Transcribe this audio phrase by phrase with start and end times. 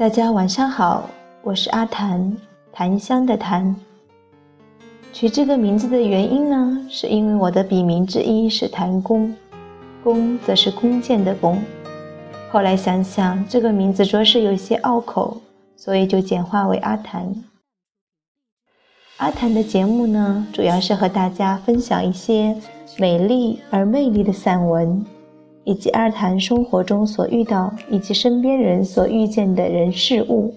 [0.00, 1.10] 大家晚上好，
[1.42, 2.34] 我是阿谭，
[2.72, 3.76] 檀香的檀。
[5.12, 9.36] 取这个名字的原因呢，是因为我的笔名之一是谭弓，
[10.02, 11.62] 弓则是弓箭的弓。
[12.50, 15.36] 后来想想这个名字着实有些拗口，
[15.76, 17.30] 所以就简化为阿谭。
[19.18, 22.56] 阿谭的节目呢，主要是和大家分享一些
[22.96, 25.04] 美丽而魅力的散文。
[25.64, 30.54] 以及二谈生活中所遇到以及身边人所遇见的人事物。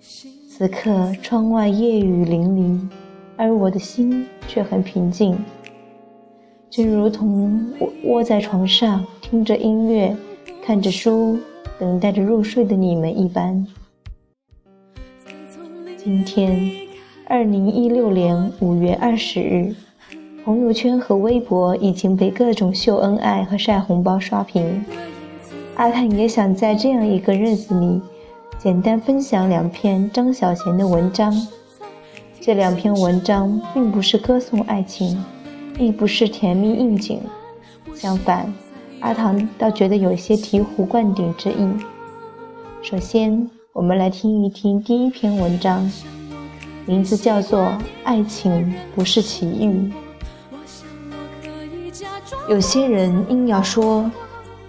[0.00, 2.88] 此刻窗外夜雨淋漓，
[3.36, 5.36] 而我的心却很平静，
[6.70, 10.16] 就如同我窝在床上听着音乐、
[10.64, 11.38] 看着书、
[11.78, 13.66] 等待着入睡的你们一般。
[15.96, 16.70] 今天，
[17.26, 19.74] 二零一六年五月二十日。
[20.44, 24.84] 朋友圈和微博已经被各种秀恩爱和晒红包刷屏。
[25.76, 28.00] 阿泰也想在这样一个日子里，
[28.58, 31.32] 简单分享两篇张小娴的文章。
[32.40, 35.24] 这两篇文章并不是歌颂爱情，
[35.78, 37.20] 亦不是甜蜜应景，
[37.94, 38.52] 相反，
[38.98, 41.68] 阿唐倒觉得有些醍醐灌顶之意。
[42.82, 45.88] 首先，我们来听一听第一篇文章，
[46.84, 47.60] 名字叫做
[48.02, 49.68] 《爱情不是奇遇》。
[52.48, 54.10] 有些人硬要说，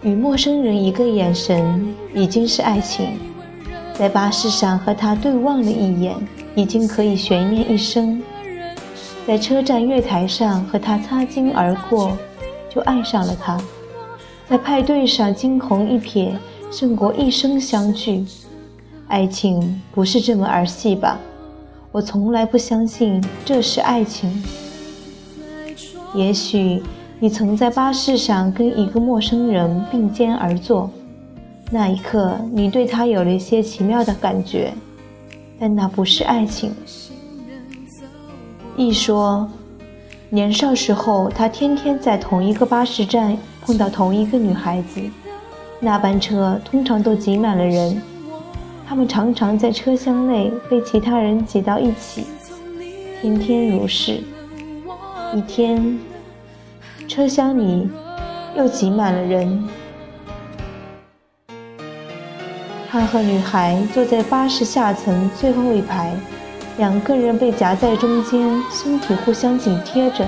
[0.02, 3.18] 与陌生人一个眼神已经是爱情，
[3.94, 6.16] 在巴士上和他对望了一眼，
[6.56, 8.22] 已经可以悬念一生；
[9.26, 12.16] 在车站月台上和他擦肩而过，
[12.70, 13.58] 就爱上了他；
[14.50, 16.34] 在派对上惊鸿一瞥，
[16.72, 18.26] 胜过一生相聚。
[19.08, 21.20] 爱情不是这么儿戏吧？
[21.92, 24.44] 我从来不相信这是爱情。
[26.14, 26.84] 也许。
[27.24, 30.92] 你曾在巴士上跟一个陌生人并肩而坐，
[31.72, 34.74] 那一刻你对他有了一些奇妙的感觉，
[35.58, 36.76] 但那不是爱情。
[38.76, 39.50] 一说，
[40.30, 45.00] 年少时候他天天在同一个巴士站碰到同一个女孩子，
[45.80, 48.02] 那班车通常都挤满了人，
[48.86, 52.26] 他们常常在车厢内被其他人挤到一起，
[53.22, 54.20] 天天如是。
[55.34, 55.98] 一天。
[57.14, 57.88] 车厢里
[58.58, 59.64] 又挤满了人，
[62.90, 66.12] 他和女孩坐在巴士下层最后一排，
[66.78, 70.26] 两个人被夹在中间，身体互相紧贴着。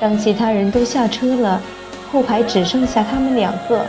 [0.00, 1.62] 当其他人都下车了，
[2.10, 3.86] 后排只剩下他们两个，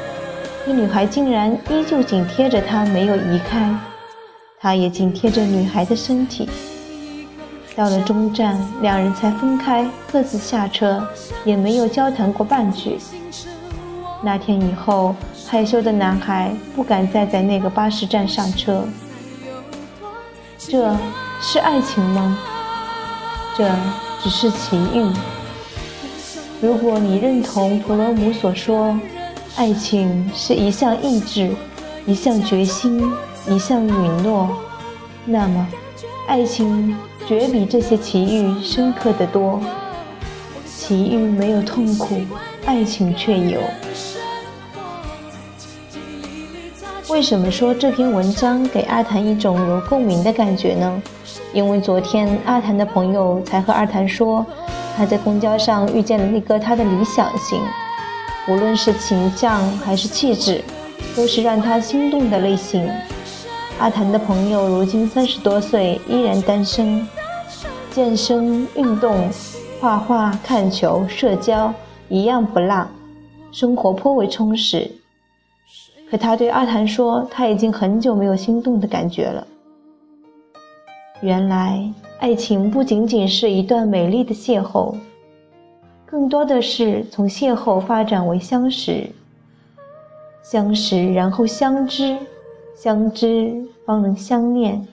[0.64, 3.76] 可女孩竟然依旧紧贴着他，没有移开，
[4.60, 6.48] 他也紧贴着女孩的身体。
[7.76, 11.06] 到了终站，两人才分开，各自下车，
[11.44, 13.00] 也没有交谈过半句。
[14.22, 15.16] 那天以后，
[15.48, 18.86] 害羞的男孩不敢再在那个巴士站上车。
[20.58, 20.96] 这
[21.42, 22.38] 是爱情吗？
[23.58, 23.70] 这
[24.22, 25.12] 只是奇遇。
[26.62, 28.98] 如果你认同普罗姆所说，
[29.56, 31.54] 爱情是一项意志，
[32.06, 33.12] 一项决心，
[33.50, 34.56] 一项允诺，
[35.26, 35.68] 那么，
[36.28, 36.96] 爱情。
[37.28, 39.62] 绝比这些奇遇深刻的多。
[40.66, 42.22] 奇遇没有痛苦，
[42.66, 43.62] 爱情却有。
[47.10, 51.02] 为什么说这篇文章给阿谭一种有共鸣的感觉呢？
[51.54, 54.46] 因为昨天阿谭的朋友才和二谭说，
[54.98, 57.62] 他在公交上遇见了那个他的理想型，
[58.48, 60.64] 无论是形象还是气质，
[61.16, 62.90] 都是让他心动的类型。
[63.80, 67.06] 阿谭的朋友如今三十多岁，依然单身，
[67.92, 69.30] 健身、运动、
[69.82, 71.74] 画画、看球、社交
[72.08, 72.88] 一样不落，
[73.52, 74.90] 生活颇为充实。
[76.10, 79.46] 可他对阿谭说，他已经很久没有心动的感觉了。
[81.22, 84.96] 原来，爱情不仅仅是一段美丽的邂逅，
[86.06, 89.10] 更多的是从邂逅发展为相识，
[90.42, 92.18] 相识然后相知。
[92.76, 94.86] 相知方能相念，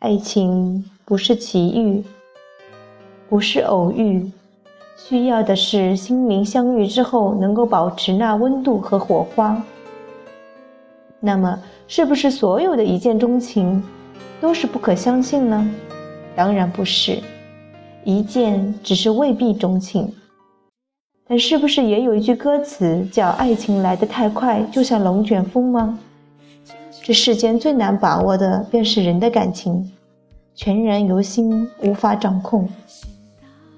[0.00, 2.02] 爱情不是奇遇，
[3.28, 4.28] 不是偶遇，
[4.96, 9.62] 需要的是心灵相遇之后能够保持那温度和火花。
[11.20, 13.82] 那么，是不是所有的一见钟情
[14.40, 15.70] 都是不可相信呢？
[16.34, 17.20] 当然不是，
[18.04, 20.12] 一见只是未必钟情。
[21.28, 25.98] 但是不是也有一句歌词叫“爱情来得太快，就像龙卷风”吗？
[27.08, 29.90] 这世间最难把握的便是人的感情，
[30.54, 32.68] 全然由心，无法掌控。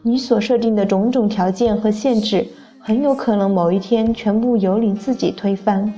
[0.03, 2.45] 你所设定的种种条件和限制，
[2.81, 5.95] 很有可能某一天全部由你自己推翻。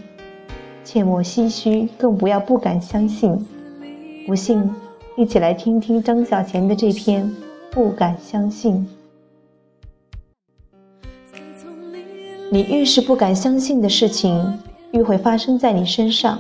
[0.85, 3.35] 切莫唏嘘，更不要不敢相信。
[4.27, 4.71] 不信，
[5.17, 7.25] 一起来听听张小娴的这篇
[7.71, 8.75] 《不敢相信》。
[12.51, 14.59] 你越是不敢相信的事情，
[14.91, 16.39] 越会发生在你身上。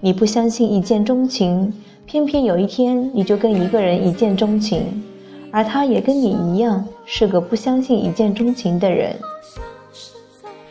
[0.00, 1.72] 你不相信一见钟情，
[2.06, 5.02] 偏偏有一天你就跟一个人一见钟情，
[5.50, 9.16] 而他也跟你一样是个不相信一见钟情的人。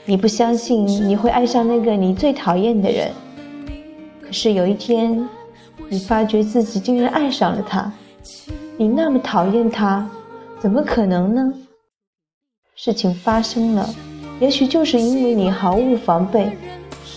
[0.06, 3.12] 你不相信你会爱上那个你最讨厌的人，
[4.22, 5.28] 可是有一天，
[5.90, 7.92] 你发觉自己竟然爱上了他。
[8.78, 10.10] 你那么讨厌他，
[10.58, 11.54] 怎么可能呢？
[12.76, 13.90] 事情发生了。
[14.40, 16.50] 也许就是因为你毫无防备，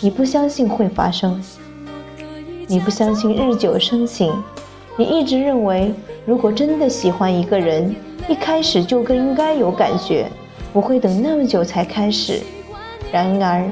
[0.01, 1.41] 你不相信会发生，
[2.71, 4.33] 你不相信日久生情，
[4.97, 5.93] 你一直认为
[6.25, 7.93] 如果真的喜欢一个人，
[8.29, 10.31] 一开始就更应该有感觉，
[10.73, 12.41] 不会等那么久才开始。
[13.11, 13.69] 然而，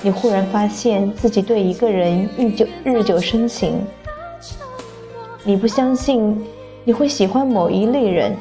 [0.00, 3.80] 你忽然发现自己对一个人日久日久生情，
[5.42, 6.40] 你不相信
[6.84, 8.32] 你会喜欢某一类人，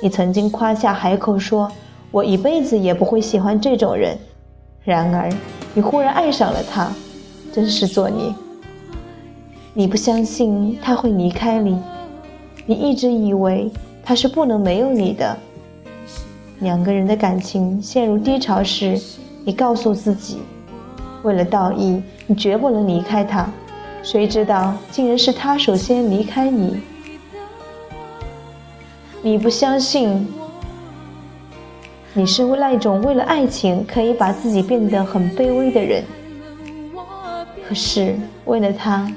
[0.00, 1.68] 你曾经夸下海口说。
[2.12, 4.16] 我一辈子也不会喜欢这种人，
[4.84, 5.28] 然而
[5.74, 6.92] 你忽然爱上了他，
[7.52, 8.32] 真是作孽。
[9.76, 11.76] 你不相信他会离开你，
[12.64, 13.68] 你一直以为
[14.04, 15.36] 他是不能没有你的。
[16.60, 18.96] 两个人的感情陷入低潮时，
[19.44, 20.38] 你告诉自己，
[21.24, 23.50] 为了道义，你绝不能离开他。
[24.00, 26.80] 谁知道竟然是他首先离开你。
[29.22, 30.24] 你不相信。
[32.16, 36.04] 你是那种为了爱情可以把自己变得很卑微的人，
[37.68, 39.10] 可是为了他，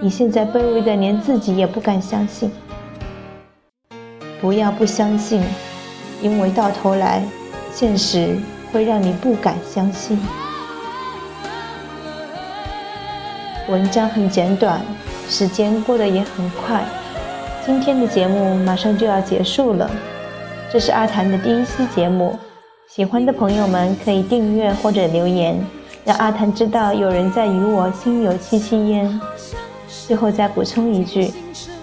[0.00, 2.48] 你现在卑微的连自己也不敢相信。
[4.40, 5.42] 不要不相信，
[6.22, 7.24] 因为到头来，
[7.72, 8.36] 现实
[8.72, 10.16] 会让你不敢相信。
[13.68, 14.80] 文章很简短，
[15.28, 16.84] 时间过得也很快，
[17.66, 19.90] 今天的节目马上就要结束了。
[20.72, 22.38] 这是阿谭的第一期节目，
[22.88, 25.60] 喜欢的朋友们可以订阅或者留言，
[26.04, 29.20] 让阿谭知道有人在与我心有戚戚焉。
[30.08, 31.30] 最后再补充一句，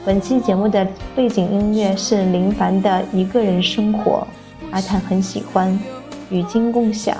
[0.03, 0.83] 本期节目的
[1.15, 4.27] 背景音乐是林凡的《一个人生活》，
[4.71, 5.79] 阿坦很喜欢，
[6.31, 7.15] 与君共享。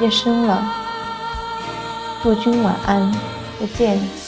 [0.00, 0.64] 夜深了，
[2.22, 3.12] 祝君晚安，
[3.60, 4.23] 再见。